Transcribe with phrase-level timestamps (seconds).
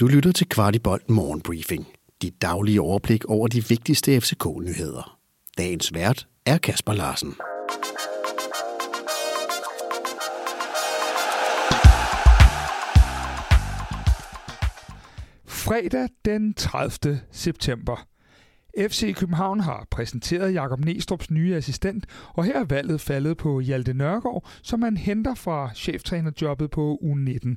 [0.00, 1.86] Du lytter til Kvartibolt Morgenbriefing.
[2.22, 5.18] Dit daglige overblik over de vigtigste FCK-nyheder.
[5.58, 7.34] Dagens vært er Kasper Larsen.
[15.46, 17.20] Fredag den 30.
[17.30, 18.06] september.
[18.78, 23.94] FC København har præsenteret Jakob Næstrup's nye assistent, og her er valget faldet på Hjalte
[23.94, 27.56] Nørgaard, som man henter fra cheftrænerjobbet på U19.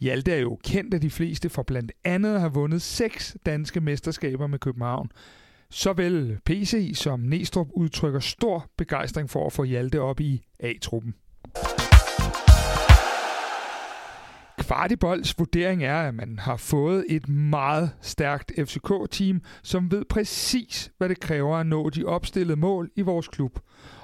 [0.00, 3.80] Hjalte er jo kendt af de fleste for blandt andet at have vundet seks danske
[3.80, 5.10] mesterskaber med København.
[5.70, 11.14] Såvel PCI som Næstrup udtrykker stor begejstring for at få Hjalte op i A-truppen.
[14.66, 21.08] Kvartibolds vurdering er, at man har fået et meget stærkt FCK-team, som ved præcis, hvad
[21.08, 23.58] det kræver at nå de opstillede mål i vores klub.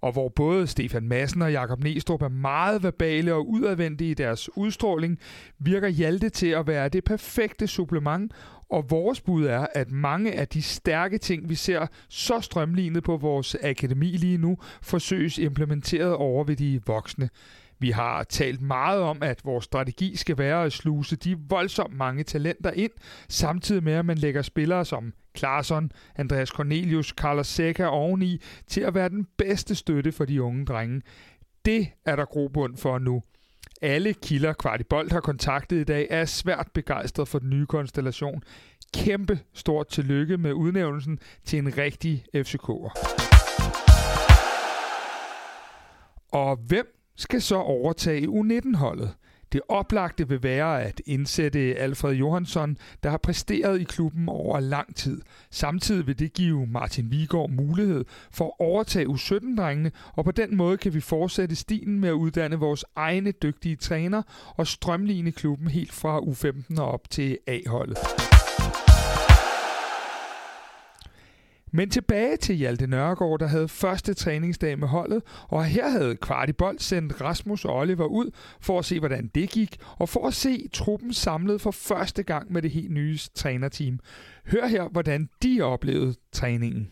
[0.00, 4.56] Og hvor både Stefan Madsen og Jakob Næstrup er meget verbale og udadvendte i deres
[4.56, 5.18] udstråling,
[5.58, 8.32] virker Hjalte til at være det perfekte supplement,
[8.70, 13.16] og vores bud er, at mange af de stærke ting, vi ser så strømlignet på
[13.16, 17.28] vores akademi lige nu, forsøges implementeret over ved de voksne.
[17.78, 22.24] Vi har talt meget om, at vores strategi skal være at sluse de voldsomt mange
[22.24, 22.90] talenter ind,
[23.28, 28.94] samtidig med at man lægger spillere som Klarsson, Andreas Cornelius, Carlos Seca oveni til at
[28.94, 31.02] være den bedste støtte for de unge drenge.
[31.64, 33.22] Det er der grobund for nu.
[33.82, 38.42] Alle kilder Kvartibolt har kontaktet i dag er svært begejstret for den nye konstellation.
[38.94, 42.92] Kæmpe stort tillykke med udnævnelsen til en rigtig FCK'er.
[46.32, 49.14] Og hvem skal så overtage U19-holdet.
[49.52, 54.96] Det oplagte vil være at indsætte Alfred Johansson, der har præsteret i klubben over lang
[54.96, 55.20] tid.
[55.50, 60.76] Samtidig vil det give Martin Vigård mulighed for at overtage U17-drengene, og på den måde
[60.76, 64.22] kan vi fortsætte stilen med at uddanne vores egne dygtige træner
[64.56, 67.98] og strømligne klubben helt fra U15 og op til A-holdet.
[71.76, 76.78] Men tilbage til Hjalte Nørgaard, der havde første træningsdag med holdet, og her havde Kvartibold
[76.78, 78.30] sendt Rasmus og Oliver ud
[78.60, 82.52] for at se, hvordan det gik, og for at se truppen samlet for første gang
[82.52, 83.98] med det helt nye trænerteam.
[84.46, 86.88] Hør her, hvordan de oplevede træningen.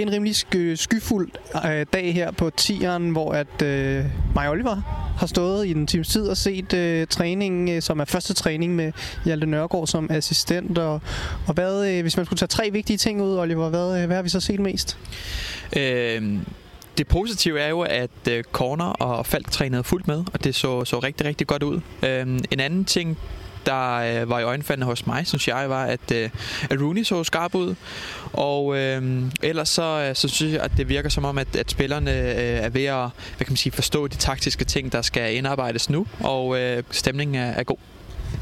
[0.00, 0.34] En rimelig
[0.78, 1.30] skyfuld
[1.66, 4.04] øh, dag her på tieren, hvor at øh,
[4.34, 8.00] mig og Oliver har stået i en times tid og set øh, træningen, øh, som
[8.00, 8.92] er første træning med
[9.24, 10.78] Hjalte Nørgaard som assistent.
[10.78, 11.00] Og,
[11.46, 14.16] og hvad, øh, hvis man skulle tage tre vigtige ting ud, Oliver, hvad, øh, hvad
[14.16, 14.98] har vi så set mest?
[15.76, 16.38] Øh,
[16.98, 20.84] det positive er jo, at øh, Corner og Falk trænede fuldt med, og det så,
[20.84, 21.80] så rigtig, rigtig godt ud.
[22.02, 23.18] Øh, en anden ting,
[23.66, 26.30] der øh, var i øjenfaldene hos mig, synes jeg, var, at, øh,
[26.70, 27.74] at Rooney så skarp ud.
[28.32, 31.70] Og øh, ellers så, øh, så synes jeg, at det virker som om, at, at
[31.70, 35.36] spillerne øh, er ved at hvad kan man sige, forstå de taktiske ting, der skal
[35.36, 37.76] indarbejdes nu, og øh, stemningen er, er god.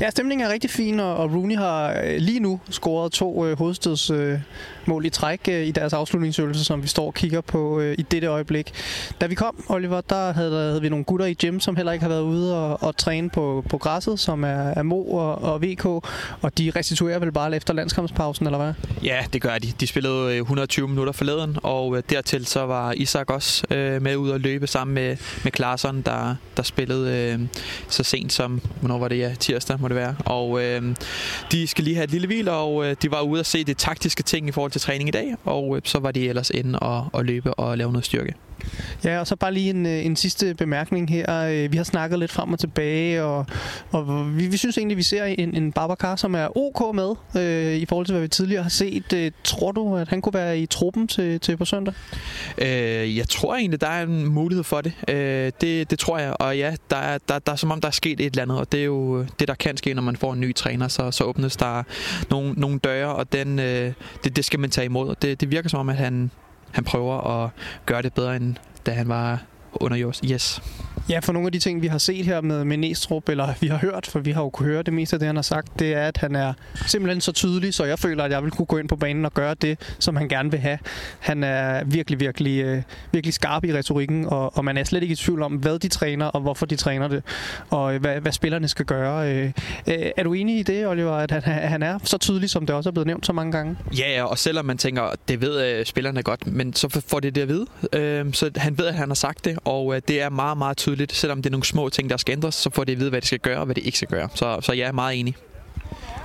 [0.00, 5.02] Ja, stemningen er rigtig fin, og Rooney har øh, lige nu scoret to øh, hovedstødsmål
[5.02, 8.02] øh, i træk øh, i deres afslutningsøvelse, som vi står og kigger på øh, i
[8.02, 8.72] dette øjeblik.
[9.20, 12.02] Da vi kom, Oliver, der havde, havde vi nogle gutter i gym, som heller ikke
[12.02, 15.62] har været ude og, og træne på, på græsset, som er, er Mo og, og
[15.62, 18.72] VK, og de restituerer vel bare efter landskampspausen, eller hvad?
[19.04, 19.72] Ja, det gør de.
[19.80, 24.40] De spillede 120 minutter forleden, og dertil så var Isak også øh, med ud og
[24.40, 27.40] løbe sammen med, med Klarsson, der, der spillede øh,
[27.88, 30.16] så sent som, hvornår var det, ja, tirsdag det være.
[30.24, 30.82] Og øh,
[31.52, 33.76] de skal lige have et lille hvil, og øh, de var ude at se det
[33.76, 36.78] taktiske ting i forhold til træning i dag, og øh, så var de ellers inde
[36.78, 38.34] og, og løbe og lave noget styrke.
[39.04, 41.42] Ja, og så bare lige en, øh, en sidste bemærkning her.
[41.42, 43.46] Øh, vi har snakket lidt frem og tilbage, og,
[43.90, 47.76] og vi, vi synes egentlig, vi ser en, en Babacar, som er ok med øh,
[47.76, 49.12] i forhold til, hvad vi tidligere har set.
[49.12, 51.94] Øh, tror du, at han kunne være i truppen til, til på søndag?
[52.58, 54.92] Øh, jeg tror egentlig, der er en mulighed for det.
[55.08, 55.90] Øh, det.
[55.90, 58.20] Det tror jeg, og ja, der er, der, der er som om, der er sket
[58.20, 60.32] et eller andet, og det er jo øh, det, der kan ske, når man får
[60.32, 61.82] en ny træner, så, så åbnes der
[62.30, 63.92] nogle, nogle døre, og den, øh,
[64.24, 65.14] det, det skal man tage imod.
[65.22, 66.30] Det, det virker som om, at han,
[66.72, 67.50] han prøver at
[67.86, 69.42] gøre det bedre, end da han var
[69.72, 70.24] under jord.
[70.24, 70.62] Yes.
[71.10, 73.66] Ja, for nogle af de ting, vi har set her med, med Næstrup, eller vi
[73.66, 75.78] har hørt, for vi har jo kunne høre det meste af det, han har sagt,
[75.78, 76.52] det er, at han er
[76.86, 79.34] simpelthen så tydelig, så jeg føler, at jeg vil kunne gå ind på banen og
[79.34, 80.78] gøre det, som han gerne vil have.
[81.18, 82.82] Han er virkelig, virkelig, øh,
[83.12, 85.88] virkelig skarp i retorikken, og, og man er slet ikke i tvivl om, hvad de
[85.88, 87.22] træner, og hvorfor de træner det,
[87.70, 89.32] og øh, hvad, hvad spillerne skal gøre.
[89.32, 89.52] Øh,
[89.86, 92.76] øh, er du enig i det, Oliver, at han, han er så tydelig, som det
[92.76, 93.76] også er blevet nævnt så mange gange?
[93.98, 97.34] Ja, ja og selvom man tænker, det ved øh, spillerne godt, men så får det
[97.34, 97.66] det at vide.
[97.92, 100.76] Øh, så han ved, at han har sagt det, og øh, det er meget, meget
[100.76, 103.10] tydeligt, selvom det er nogle små ting, der skal ændres, så får de at vide,
[103.10, 104.28] hvad de skal gøre og hvad de ikke skal gøre.
[104.34, 105.36] Så, så jeg er meget enig.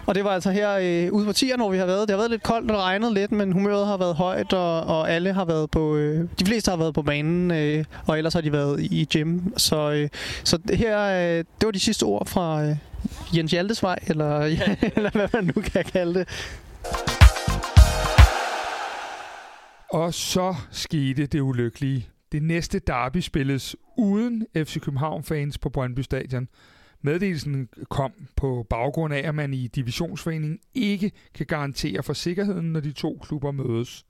[0.05, 2.01] Og det var altså her øh, ude på tieren, hvor vi har været.
[2.01, 5.11] Det har været lidt koldt og regnet lidt, men humøret har været højt, og, og
[5.11, 5.95] alle har været på...
[5.95, 9.39] Øh, de fleste har været på banen, øh, og ellers har de været i gym.
[9.57, 10.09] Så, øh,
[10.43, 12.75] så her, øh, det var de sidste ord fra øh,
[13.37, 14.39] Jens Hjaltes vej, eller,
[14.95, 16.27] eller hvad man nu kan kalde det.
[19.89, 22.07] Og så skete det ulykkelige.
[22.35, 26.47] Det næste derby spilles uden FC København-fans på Brøndby Stadion.
[27.01, 32.79] Meddelelsen kom på baggrund af, at man i divisionsforeningen ikke kan garantere for sikkerheden, når
[32.79, 34.05] de to klubber mødes.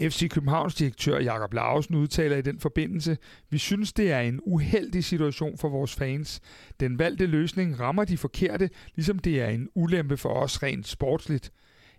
[0.00, 3.16] FC Københavns direktør Jakob Lausen udtaler i den forbindelse,
[3.50, 6.40] vi synes, det er en uheldig situation for vores fans.
[6.80, 11.52] Den valgte løsning rammer de forkerte, ligesom det er en ulempe for os rent sportsligt.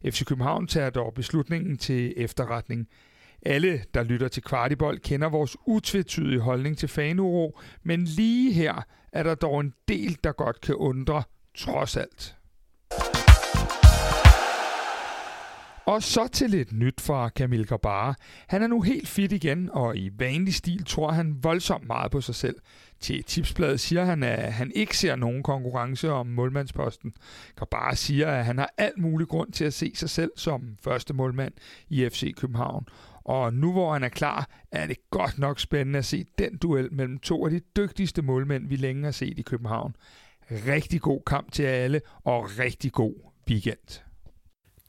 [0.06, 2.88] FC København tager dog beslutningen til efterretning.
[3.46, 9.24] Alle, der lytter til Kvartibold, kender vores utvetydige holdning til fanuro, men lige her er
[9.24, 11.24] der dog en del, der godt kan undre,
[11.56, 12.36] trods alt.
[15.86, 18.16] Og så til lidt nyt fra Kamil Grabara.
[18.48, 22.22] Han er nu helt fit igen, og i vanlig stil tror han voldsomt meget på
[22.22, 22.56] sig selv.
[23.00, 27.14] Til Tipsbladet siger han, at han ikke ser nogen konkurrence om målmandsposten.
[27.56, 31.14] Grabara siger, at han har alt mulig grund til at se sig selv som første
[31.14, 31.54] målmand
[31.90, 32.86] i FC København.
[33.26, 36.94] Og nu hvor han er klar, er det godt nok spændende at se den duel
[36.94, 39.96] mellem to af de dygtigste målmænd, vi længe har set i København.
[40.52, 43.14] Rigtig god kamp til alle, og rigtig god
[43.50, 44.02] weekend.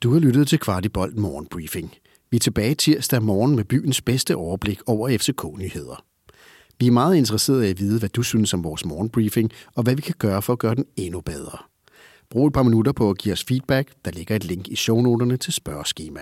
[0.01, 1.95] Du har lyttet til Kvartibolt Morgenbriefing.
[2.31, 6.03] Vi er tilbage tirsdag morgen med byens bedste overblik over FCK-nyheder.
[6.79, 9.95] Vi er meget interesserede i at vide, hvad du synes om vores morgenbriefing, og hvad
[9.95, 11.57] vi kan gøre for at gøre den endnu bedre.
[12.29, 13.91] Brug et par minutter på at give os feedback.
[14.05, 16.21] Der ligger et link i shownoterne til spørgeskema.